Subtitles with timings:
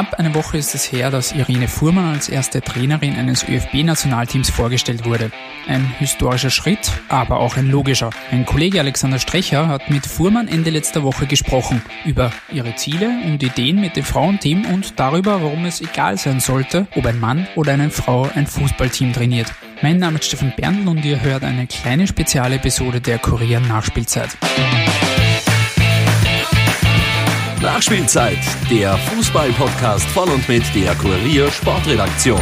[0.00, 5.04] Knapp eine Woche ist es her, dass Irene Fuhrmann als erste Trainerin eines ÖFB-Nationalteams vorgestellt
[5.04, 5.30] wurde.
[5.68, 8.08] Ein historischer Schritt, aber auch ein logischer.
[8.30, 13.42] Mein Kollege Alexander Strecher hat mit Fuhrmann Ende letzter Woche gesprochen über ihre Ziele und
[13.42, 17.74] Ideen mit dem Frauenteam und darüber, warum es egal sein sollte, ob ein Mann oder
[17.74, 19.52] eine Frau ein Fußballteam trainiert.
[19.82, 24.30] Mein Name ist Stefan Berndl und ihr hört eine kleine Spezialepisode der Kurier Nachspielzeit.
[27.62, 28.38] Nachspielzeit,
[28.70, 32.40] der Fußball-Podcast von und mit der Kurier Sportredaktion.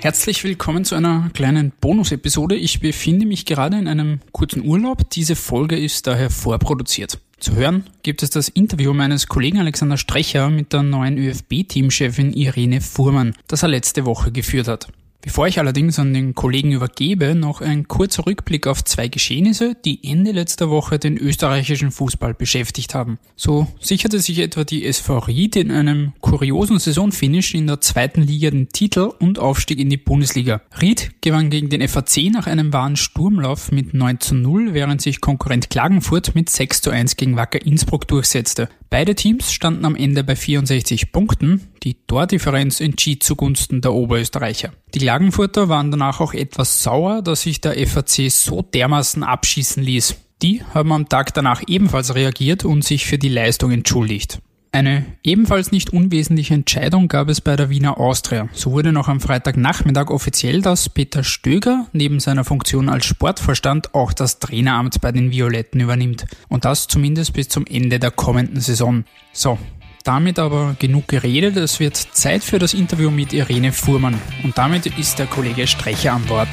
[0.00, 2.56] Herzlich willkommen zu einer kleinen Bonus-Episode.
[2.56, 5.10] Ich befinde mich gerade in einem kurzen Urlaub.
[5.10, 7.18] Diese Folge ist daher vorproduziert.
[7.38, 12.80] Zu hören gibt es das Interview meines Kollegen Alexander Strecher mit der neuen ÖFB-Teamchefin Irene
[12.80, 14.88] Fuhrmann, das er letzte Woche geführt hat.
[15.24, 20.00] Bevor ich allerdings an den Kollegen übergebe, noch ein kurzer Rückblick auf zwei Geschehnisse, die
[20.04, 23.18] Ende letzter Woche den österreichischen Fußball beschäftigt haben.
[23.34, 28.50] So sicherte sich etwa die SV Ried in einem kuriosen Saisonfinish in der zweiten Liga
[28.50, 30.60] den Titel und Aufstieg in die Bundesliga.
[30.78, 35.22] Ried gewann gegen den FAC nach einem wahren Sturmlauf mit 9 zu 0, während sich
[35.22, 38.68] Konkurrent Klagenfurt mit 6 zu 1 gegen Wacker Innsbruck durchsetzte.
[38.94, 41.62] Beide Teams standen am Ende bei 64 Punkten.
[41.82, 44.72] Die Tordifferenz entschied zugunsten der Oberösterreicher.
[44.94, 50.14] Die Klagenfurter waren danach auch etwas sauer, dass sich der FAC so dermaßen abschießen ließ.
[50.42, 54.38] Die haben am Tag danach ebenfalls reagiert und sich für die Leistung entschuldigt.
[54.74, 58.48] Eine ebenfalls nicht unwesentliche Entscheidung gab es bei der Wiener Austria.
[58.52, 64.12] So wurde noch am Freitagnachmittag offiziell, dass Peter Stöger neben seiner Funktion als Sportvorstand auch
[64.12, 66.26] das Traineramt bei den Violetten übernimmt.
[66.48, 69.04] Und das zumindest bis zum Ende der kommenden Saison.
[69.32, 69.60] So,
[70.02, 71.56] damit aber genug geredet.
[71.56, 74.20] Es wird Zeit für das Interview mit Irene Fuhrmann.
[74.42, 76.48] Und damit ist der Kollege Strecher an Bord.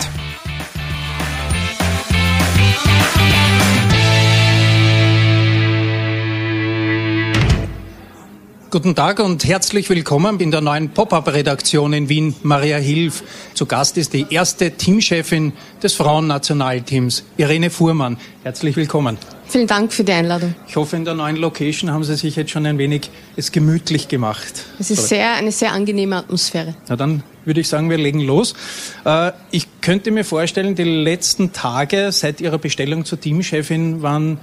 [8.72, 13.22] Guten Tag und herzlich willkommen in der neuen Pop-up-Redaktion in Wien, Maria Hilf.
[13.54, 15.52] Zu Gast ist die erste Teamchefin
[15.84, 18.16] des Frauennationalteams, Irene Fuhrmann.
[18.44, 19.18] Herzlich willkommen.
[19.46, 20.56] Vielen Dank für die Einladung.
[20.70, 24.08] Ich hoffe, in der neuen Location haben Sie sich jetzt schon ein wenig es gemütlich
[24.08, 24.64] gemacht.
[24.80, 26.74] Es ist sehr, eine sehr angenehme Atmosphäre.
[26.88, 28.56] Na dann würde ich sagen, wir legen los.
[29.04, 34.38] Äh, ich könnte mir vorstellen, die letzten Tage seit Ihrer Bestellung zur Teamchefin waren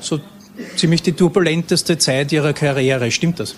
[0.00, 0.20] so
[0.76, 3.10] ziemlich die turbulenteste Zeit ihrer Karriere.
[3.10, 3.54] Stimmt das?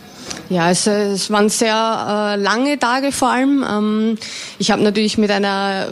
[0.49, 3.65] Ja, es, es waren sehr äh, lange Tage vor allem.
[3.69, 4.19] Ähm,
[4.59, 5.89] ich habe natürlich mit einer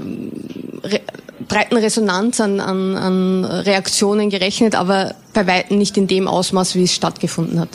[0.85, 1.01] re
[1.49, 6.85] breiten Resonanz an, an, an Reaktionen gerechnet, aber bei weitem nicht in dem Ausmaß, wie
[6.85, 7.71] es stattgefunden hat.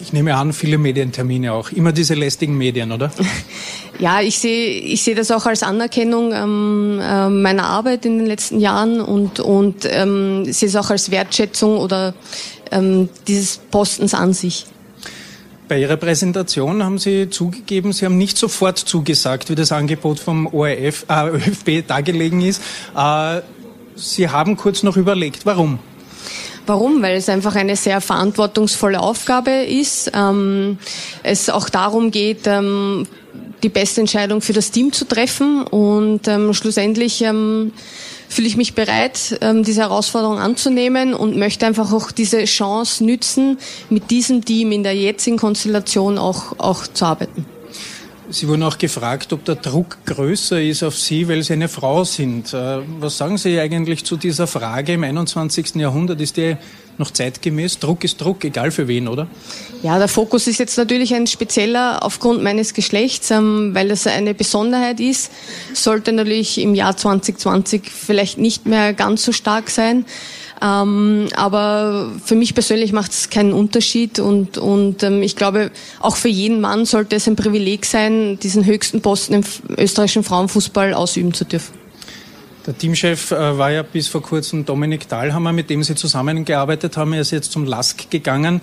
[0.00, 1.70] Ich nehme an, viele Medientermine auch.
[1.70, 3.10] Immer diese lästigen Medien, oder?
[3.98, 8.26] ja, ich sehe ich sehe das auch als Anerkennung ähm, äh, meiner Arbeit in den
[8.26, 12.14] letzten Jahren und, und ähm, sehe es auch als Wertschätzung oder
[12.70, 14.66] ähm, dieses Postens an sich.
[15.68, 20.46] Bei Ihrer Präsentation haben Sie zugegeben, Sie haben nicht sofort zugesagt, wie das Angebot vom
[20.46, 22.62] ORF, äh, ÖFB dargelegen ist.
[22.96, 23.42] Äh,
[23.96, 25.44] Sie haben kurz noch überlegt.
[25.44, 25.78] Warum?
[26.70, 27.02] Warum?
[27.02, 30.12] Weil es einfach eine sehr verantwortungsvolle Aufgabe ist.
[30.14, 30.78] Ähm,
[31.24, 33.08] es auch darum geht, ähm,
[33.64, 37.72] die beste Entscheidung für das Team zu treffen und ähm, schlussendlich ähm,
[38.28, 43.58] fühle ich mich bereit, ähm, diese Herausforderung anzunehmen und möchte einfach auch diese Chance nützen,
[43.88, 47.46] mit diesem Team in der jetzigen Konstellation auch, auch zu arbeiten.
[48.32, 52.04] Sie wurden auch gefragt, ob der Druck größer ist auf Sie, weil Sie eine Frau
[52.04, 52.54] sind.
[52.54, 55.74] Äh, was sagen Sie eigentlich zu dieser Frage im 21.
[55.74, 56.20] Jahrhundert?
[56.20, 56.56] Ist die
[56.96, 57.80] noch zeitgemäß?
[57.80, 59.26] Druck ist Druck, egal für wen, oder?
[59.82, 64.32] Ja, der Fokus ist jetzt natürlich ein spezieller aufgrund meines Geschlechts, ähm, weil das eine
[64.32, 65.32] Besonderheit ist.
[65.74, 70.04] Sollte natürlich im Jahr 2020 vielleicht nicht mehr ganz so stark sein.
[70.62, 75.70] Ähm, aber für mich persönlich macht es keinen Unterschied und, und ähm, ich glaube,
[76.00, 79.44] auch für jeden Mann sollte es ein Privileg sein, diesen höchsten Posten im
[79.78, 81.80] österreichischen Frauenfußball ausüben zu dürfen.
[82.66, 87.14] Der Teamchef äh, war ja bis vor kurzem Dominik Dahlhammer, mit dem Sie zusammengearbeitet haben.
[87.14, 88.60] Er ist jetzt zum LASK gegangen.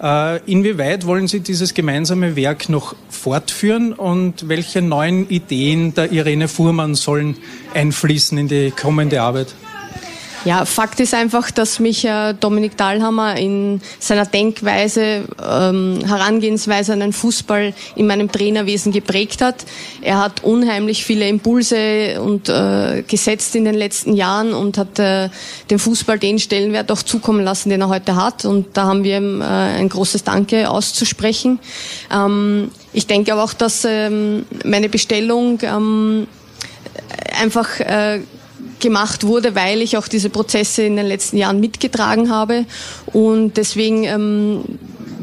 [0.00, 6.46] Äh, inwieweit wollen Sie dieses gemeinsame Werk noch fortführen und welche neuen Ideen der Irene
[6.46, 7.36] Fuhrmann sollen
[7.74, 9.48] einfließen in die kommende Arbeit?
[10.46, 17.00] Ja, Fakt ist einfach, dass mich äh, Dominik Dahlhammer in seiner Denkweise, ähm, Herangehensweise an
[17.00, 19.66] den Fußball in meinem Trainerwesen geprägt hat.
[20.00, 25.28] Er hat unheimlich viele Impulse und äh, gesetzt in den letzten Jahren und hat äh,
[25.70, 28.46] dem Fußball den Stellenwert auch zukommen lassen, den er heute hat.
[28.46, 31.58] Und da haben wir ihm äh, ein großes Danke auszusprechen.
[32.10, 36.26] Ähm, ich denke aber auch, dass ähm, meine Bestellung ähm,
[37.38, 38.20] einfach äh,
[38.80, 42.64] gemacht wurde, weil ich auch diese Prozesse in den letzten Jahren mitgetragen habe.
[43.12, 44.64] Und deswegen ähm,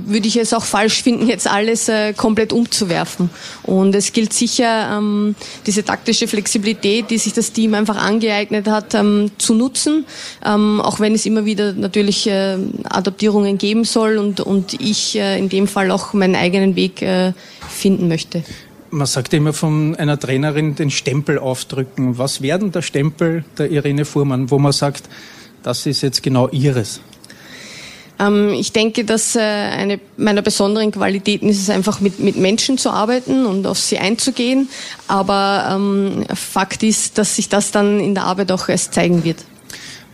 [0.07, 3.30] würde ich es auch falsch finden, jetzt alles äh, komplett umzuwerfen.
[3.63, 8.94] Und es gilt sicher, ähm, diese taktische Flexibilität, die sich das Team einfach angeeignet hat,
[8.94, 10.06] ähm, zu nutzen,
[10.45, 15.38] ähm, auch wenn es immer wieder natürlich äh, Adaptierungen geben soll und, und ich äh,
[15.38, 17.33] in dem Fall auch meinen eigenen Weg äh,
[17.69, 18.44] finden möchte
[18.92, 22.18] man sagt immer von einer Trainerin den Stempel aufdrücken.
[22.18, 25.10] Was werden der Stempel der Irene Fuhrmann, wo man sagt,
[25.63, 27.01] das ist jetzt genau ihres?
[28.19, 32.78] Ähm, ich denke, dass äh, eine meiner besonderen Qualitäten ist es einfach mit, mit Menschen
[32.78, 34.69] zu arbeiten und auf sie einzugehen.
[35.07, 39.44] Aber ähm, Fakt ist, dass sich das dann in der Arbeit auch erst zeigen wird.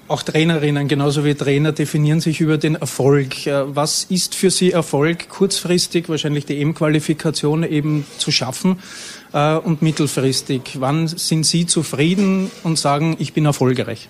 [0.10, 3.48] Auch Trainerinnen, genauso wie Trainer, definieren sich über den Erfolg.
[3.48, 8.80] Äh, was ist für Sie Erfolg kurzfristig, wahrscheinlich die EM-Qualifikation eben zu schaffen
[9.32, 10.62] äh, und mittelfristig?
[10.80, 14.10] Wann sind Sie zufrieden und sagen, ich bin erfolgreich?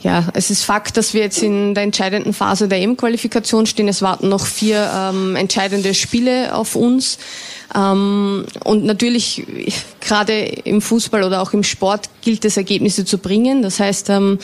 [0.00, 3.88] Ja, es ist Fakt, dass wir jetzt in der entscheidenden Phase der EM-Qualifikation stehen.
[3.88, 7.18] Es warten noch vier ähm, entscheidende Spiele auf uns.
[7.74, 9.44] Ähm, und natürlich,
[10.00, 13.62] gerade im Fußball oder auch im Sport gilt es, Ergebnisse zu bringen.
[13.62, 14.38] Das heißt, ähm,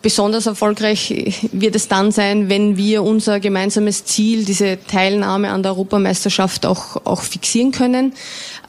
[0.00, 5.72] Besonders erfolgreich wird es dann sein, wenn wir unser gemeinsames Ziel, diese Teilnahme an der
[5.72, 8.12] Europameisterschaft auch, auch fixieren können.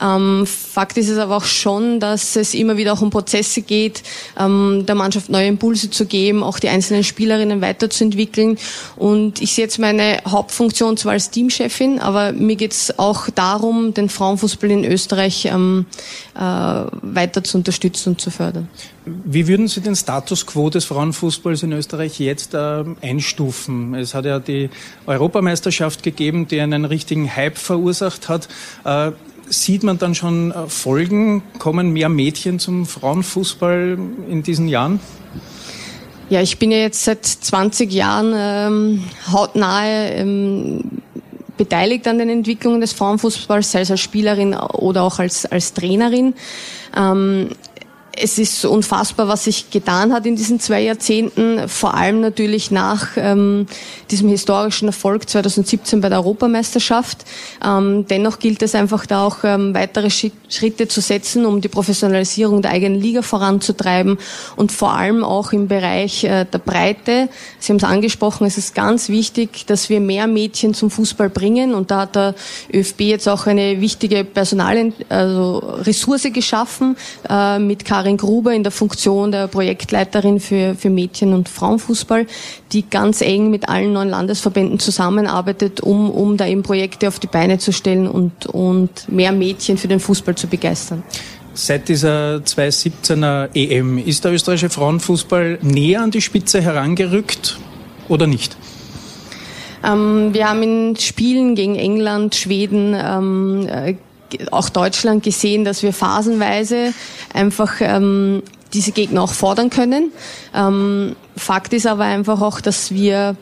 [0.01, 4.01] Ähm, Fakt ist es aber auch schon, dass es immer wieder auch um Prozesse geht,
[4.39, 8.57] ähm, der Mannschaft neue Impulse zu geben, auch die einzelnen Spielerinnen weiterzuentwickeln.
[8.95, 13.93] Und ich sehe jetzt meine Hauptfunktion zwar als Teamchefin, aber mir geht es auch darum,
[13.93, 15.85] den Frauenfußball in Österreich ähm,
[16.33, 18.67] äh, weiter zu unterstützen und zu fördern.
[19.05, 23.94] Wie würden Sie den Status quo des Frauenfußballs in Österreich jetzt äh, einstufen?
[23.95, 24.69] Es hat ja die
[25.06, 28.48] Europameisterschaft gegeben, die einen richtigen Hype verursacht hat.
[28.86, 29.12] Äh,
[29.50, 31.44] sieht man dann schon äh, Folgen?
[31.57, 33.98] Kommen mehr Mädchen zum Frauenfußball
[34.30, 35.00] in diesen Jahren?
[36.30, 40.83] Ja, ich bin ja jetzt seit 20 Jahren ähm, hautnahe ähm,
[41.57, 46.36] beteiligt an den Entwicklungen des Frauenfußballs, sei es als Spielerin oder auch als, als Trainerin.
[46.95, 47.50] Ähm,
[48.21, 53.10] es ist unfassbar, was sich getan hat in diesen zwei Jahrzehnten, vor allem natürlich nach
[53.16, 53.68] ähm,
[54.12, 57.19] diesem historischen Erfolg 2017 bei der Europameisterschaft.
[57.66, 62.62] Ähm, dennoch gilt es einfach da auch ähm, weitere Schritte zu setzen, um die Professionalisierung
[62.62, 64.18] der eigenen Liga voranzutreiben
[64.56, 67.30] und vor allem auch im Bereich äh, der Breite.
[67.60, 71.74] Sie haben es angesprochen, es ist ganz wichtig, dass wir mehr Mädchen zum Fußball bringen
[71.74, 72.36] und da hat der
[72.74, 75.80] ÖFB jetzt auch eine wichtige Personal also
[76.31, 76.95] geschaffen
[77.30, 82.25] äh, mit Karin Karin Gruber in der Funktion der Projektleiterin für, für Mädchen- und Frauenfußball,
[82.71, 87.27] die ganz eng mit allen neuen Landesverbänden zusammenarbeitet, um, um da eben Projekte auf die
[87.27, 91.03] Beine zu stellen und, und mehr Mädchen für den Fußball zu begeistern.
[91.53, 97.59] Seit dieser 2017er EM ist der österreichische Frauenfußball näher an die Spitze herangerückt
[98.07, 98.57] oder nicht?
[99.83, 103.95] Ähm, wir haben in Spielen gegen England, Schweden, ähm, äh,
[104.51, 106.93] auch Deutschland gesehen, dass wir phasenweise
[107.33, 108.43] einfach ähm,
[108.73, 110.11] diese Gegner auch fordern können.
[110.53, 113.35] Ähm, Fakt ist aber einfach auch, dass wir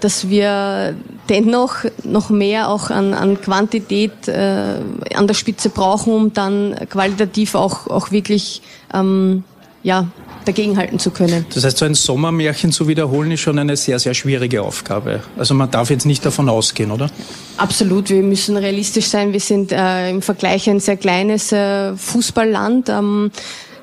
[0.00, 0.94] dass wir
[1.30, 4.76] dennoch noch mehr auch an, an Quantität äh,
[5.14, 8.60] an der Spitze brauchen, um dann qualitativ auch, auch wirklich
[8.92, 9.44] ähm,
[9.82, 10.08] ja,
[10.44, 11.46] dagegenhalten zu können.
[11.54, 15.22] Das heißt, so ein Sommermärchen zu wiederholen ist schon eine sehr, sehr schwierige Aufgabe.
[15.36, 17.10] Also man darf jetzt nicht davon ausgehen, oder?
[17.56, 19.32] Absolut, wir müssen realistisch sein.
[19.32, 22.88] Wir sind äh, im Vergleich ein sehr kleines äh, Fußballland.
[22.88, 23.30] Ähm,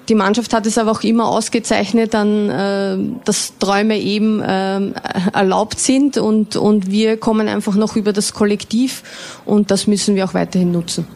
[0.10, 4.92] die Mannschaft hat es aber auch immer ausgezeichnet, an, äh, dass Träume eben äh,
[5.32, 9.04] erlaubt sind und, und wir kommen einfach noch über das Kollektiv
[9.46, 11.08] und das müssen wir auch weiterhin nutzen.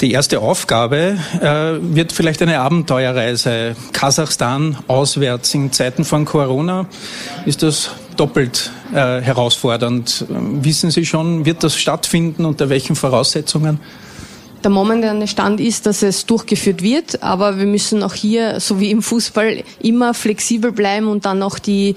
[0.00, 3.76] Die erste Aufgabe äh, wird vielleicht eine Abenteuerreise.
[3.92, 6.86] Kasachstan auswärts in Zeiten von Corona
[7.46, 10.26] ist das doppelt äh, herausfordernd.
[10.28, 13.78] Wissen Sie schon, wird das stattfinden, unter welchen Voraussetzungen?
[14.64, 18.90] Der momentane Stand ist, dass es durchgeführt wird, aber wir müssen auch hier, so wie
[18.90, 21.96] im Fußball, immer flexibel bleiben und dann auch die,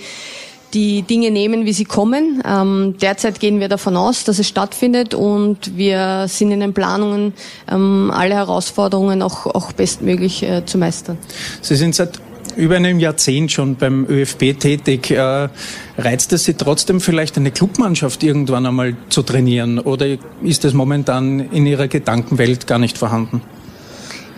[0.74, 2.42] die Dinge nehmen, wie sie kommen.
[2.46, 7.34] Ähm, derzeit gehen wir davon aus, dass es stattfindet und wir sind in den Planungen,
[7.72, 11.18] ähm, alle Herausforderungen auch, auch bestmöglich äh, zu meistern.
[11.62, 12.20] Sie sind seit
[12.56, 15.12] über einem Jahrzehnt schon beim ÖFB tätig.
[15.12, 15.50] Äh,
[15.98, 20.08] reizt es Sie trotzdem vielleicht eine Clubmannschaft irgendwann einmal zu trainieren oder
[20.42, 23.42] ist das momentan in Ihrer Gedankenwelt gar nicht vorhanden?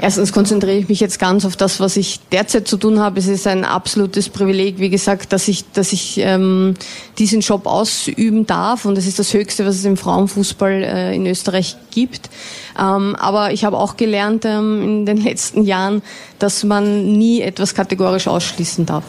[0.02, 3.20] Erstens konzentriere ich mich jetzt ganz auf das, was ich derzeit zu tun habe.
[3.20, 6.76] Es ist ein absolutes Privileg, wie gesagt, dass ich, dass ich ähm,
[7.18, 11.26] diesen Job ausüben darf und es ist das Höchste, was es im Frauenfußball äh, in
[11.26, 12.30] Österreich gibt.
[12.80, 16.02] Ähm, aber ich habe auch gelernt ähm, in den letzten Jahren,
[16.40, 19.04] dass man nie etwas kategorisch ausschließen darf.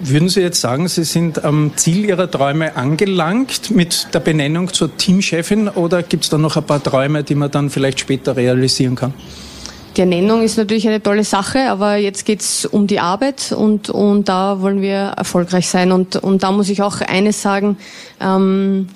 [0.00, 4.96] Würden Sie jetzt sagen, Sie sind am Ziel Ihrer Träume angelangt mit der Benennung zur
[4.96, 8.94] Teamchefin oder gibt es da noch ein paar Träume, die man dann vielleicht später realisieren
[8.94, 9.14] kann?
[9.96, 14.28] Die Ernennung ist natürlich eine tolle Sache, aber jetzt geht's um die Arbeit und, und
[14.28, 15.92] da wollen wir erfolgreich sein.
[15.92, 17.76] Und, und da muss ich auch eines sagen,
[18.18, 18.88] ähm,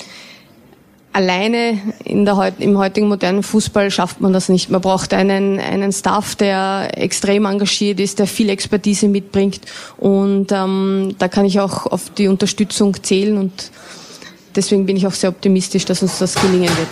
[1.12, 4.70] alleine in der, im heutigen modernen Fußball schafft man das nicht.
[4.70, 9.60] Man braucht einen, einen Staff, der extrem engagiert ist, der viel Expertise mitbringt
[9.98, 13.70] und ähm, da kann ich auch auf die Unterstützung zählen und
[14.54, 16.88] deswegen bin ich auch sehr optimistisch, dass uns das gelingen wird.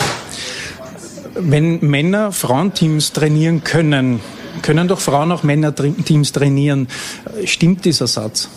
[1.35, 4.21] Wenn Männer Frauenteams trainieren können,
[4.63, 6.89] können doch Frauen auch Männerteams trainieren.
[7.45, 8.49] Stimmt dieser Satz?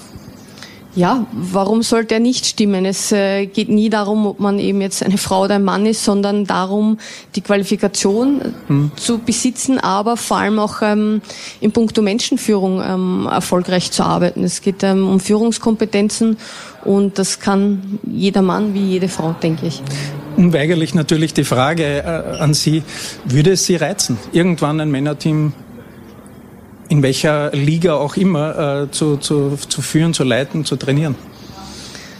[0.97, 2.83] Ja, warum sollte er nicht stimmen?
[2.83, 6.03] Es äh, geht nie darum, ob man eben jetzt eine Frau oder ein Mann ist,
[6.03, 6.97] sondern darum,
[7.35, 8.91] die Qualifikation hm.
[8.95, 11.21] zu besitzen, aber vor allem auch ähm,
[11.61, 14.43] in puncto Menschenführung ähm, erfolgreich zu arbeiten.
[14.43, 16.37] Es geht ähm, um Führungskompetenzen
[16.83, 19.83] und das kann jeder Mann wie jede Frau, denke ich
[20.37, 22.83] unweigerlich natürlich die Frage äh, an Sie,
[23.25, 25.53] würde es Sie reizen, irgendwann ein Männerteam
[26.89, 31.15] in welcher Liga auch immer äh, zu, zu, zu führen, zu leiten, zu trainieren?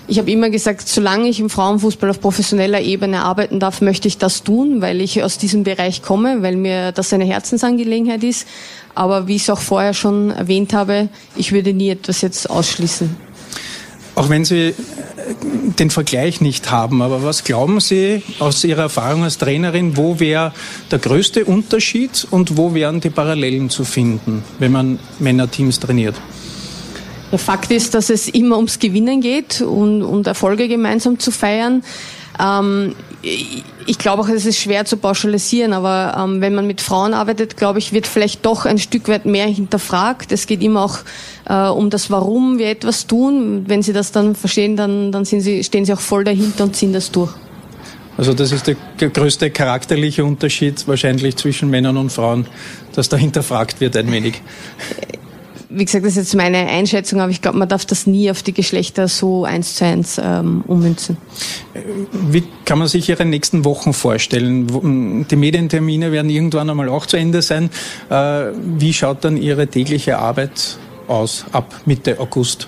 [0.09, 4.17] Ich habe immer gesagt, solange ich im Frauenfußball auf professioneller Ebene arbeiten darf, möchte ich
[4.17, 8.47] das tun, weil ich aus diesem Bereich komme, weil mir das eine Herzensangelegenheit ist.
[8.95, 13.17] Aber wie ich es auch vorher schon erwähnt habe, ich würde nie etwas jetzt ausschließen.
[14.15, 14.73] Auch wenn Sie
[15.79, 17.01] den Vergleich nicht haben.
[17.01, 20.53] Aber was glauben Sie aus Ihrer Erfahrung als Trainerin, wo wäre
[20.91, 26.15] der größte Unterschied und wo wären die Parallelen zu finden, wenn man Männerteams trainiert?
[27.31, 31.83] Der Fakt ist, dass es immer ums Gewinnen geht und, und Erfolge gemeinsam zu feiern.
[32.39, 37.13] Ähm, ich glaube auch, es ist schwer zu pauschalisieren, aber ähm, wenn man mit Frauen
[37.13, 40.31] arbeitet, glaube ich, wird vielleicht doch ein Stück weit mehr hinterfragt.
[40.31, 40.99] Es geht immer auch
[41.49, 43.65] äh, um das Warum wir etwas tun.
[43.67, 46.93] Wenn sie das dann verstehen, dann, dann sie, stehen sie auch voll dahinter und ziehen
[46.93, 47.31] das durch.
[48.17, 52.47] Also das ist der größte charakterliche Unterschied wahrscheinlich zwischen Männern und Frauen,
[52.93, 54.41] dass da hinterfragt wird ein wenig.
[55.69, 58.43] Wie gesagt, das ist jetzt meine Einschätzung, aber ich glaube, man darf das nie auf
[58.43, 61.17] die Geschlechter so eins zu eins ähm, ummünzen.
[62.29, 65.25] Wie kann man sich Ihre nächsten Wochen vorstellen?
[65.29, 67.69] Die Medientermine werden irgendwann einmal auch zu Ende sein.
[68.09, 72.67] Äh, wie schaut dann Ihre tägliche Arbeit aus ab Mitte August?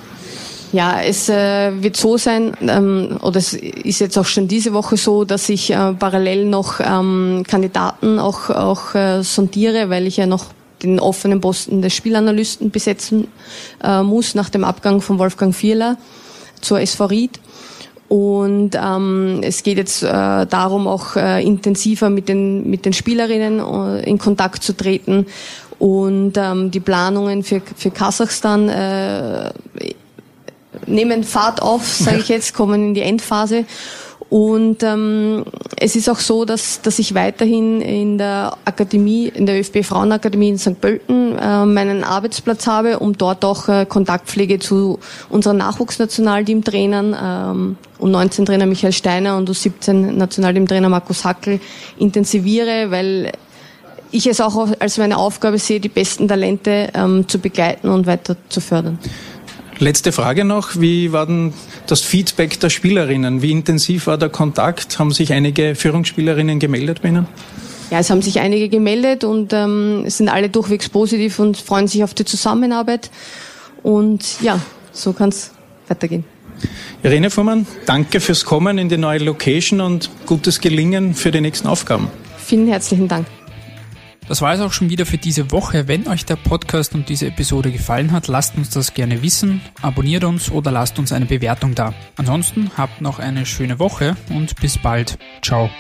[0.72, 4.98] Ja, es äh, wird so sein, ähm, oder es ist jetzt auch schon diese Woche
[4.98, 10.27] so, dass ich äh, parallel noch ähm, Kandidaten auch, auch äh, sondiere, weil ich ja
[10.27, 10.46] noch
[10.84, 13.28] den offenen Posten des Spielanalysten besetzen
[13.84, 15.98] äh, muss nach dem Abgang von Wolfgang Vierler
[16.62, 17.40] zur SV Ried.
[18.08, 20.08] Und ähm, es geht jetzt äh,
[20.48, 25.28] darum, auch äh, intensiver mit den, mit den Spielerinnen äh, in Kontakt zu treten.
[25.78, 29.52] Und ähm, die Planungen für, für Kasachstan äh,
[30.88, 33.66] nehmen Fahrt auf, sage ich jetzt, kommen in die Endphase.
[34.30, 35.46] Und ähm,
[35.82, 40.50] es ist auch so, dass, dass ich weiterhin in der Akademie, in der ÖFB Frauenakademie
[40.50, 40.80] in St.
[40.80, 48.66] Pölten äh, meinen Arbeitsplatz habe, um dort auch äh, Kontaktpflege zu unseren Nachwuchsnationalteamtrainern, ähm, U19-Trainer
[48.66, 51.62] Michael Steiner und U17-Nationalteamtrainer Markus Hackel
[51.98, 53.32] intensiviere, weil
[54.12, 58.36] ich es auch als meine Aufgabe sehe, die besten Talente ähm, zu begleiten und weiter
[58.50, 59.00] zu fördern.
[59.80, 60.76] Letzte Frage noch.
[60.76, 61.54] Wie war denn
[61.88, 63.42] das Feedback der Spielerinnen?
[63.42, 65.00] Wie intensiv war der Kontakt?
[65.00, 67.28] Haben sich einige Führungsspielerinnen gemeldet bei Ihnen?
[67.90, 71.88] Ja, es haben sich einige gemeldet und ähm, es sind alle durchwegs positiv und freuen
[71.88, 73.10] sich auf die Zusammenarbeit.
[73.82, 74.60] Und ja,
[74.92, 75.52] so kann es
[75.88, 76.26] weitergehen.
[77.02, 81.68] Irene Fuhrmann, danke fürs Kommen in die neue Location und gutes Gelingen für die nächsten
[81.70, 82.10] Aufgaben.
[82.38, 83.26] Vielen herzlichen Dank.
[84.30, 85.88] Das war es auch schon wieder für diese Woche.
[85.88, 90.24] Wenn euch der Podcast und diese Episode gefallen hat, lasst uns das gerne wissen, abonniert
[90.24, 91.96] uns oder lasst uns eine Bewertung da.
[92.16, 95.18] Ansonsten habt noch eine schöne Woche und bis bald.
[95.42, 95.72] Ciao.